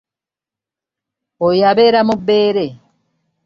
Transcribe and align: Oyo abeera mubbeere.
Oyo 1.47 1.63
abeera 1.71 1.99
mubbeere. 2.07 2.65